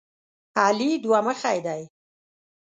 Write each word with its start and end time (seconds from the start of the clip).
علي 0.63 0.91
دوه 1.03 1.19
مخی 1.27 1.59
دی. 1.65 1.81